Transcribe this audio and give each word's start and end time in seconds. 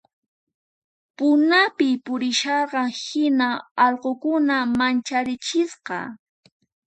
Punapi 1.17 1.89
purisharan 2.05 2.89
hina 3.01 3.49
allqukuna 3.85 4.55
mancharichisqa 4.77 5.99